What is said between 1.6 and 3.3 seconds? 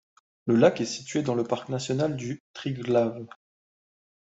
national du Triglav.